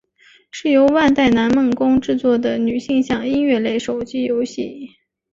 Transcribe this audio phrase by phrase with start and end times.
[0.49, 4.89] 是由万代南梦宫制作的女性向音乐类手机游戏。